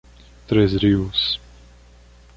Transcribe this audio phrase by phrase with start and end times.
[0.47, 1.39] Três Rios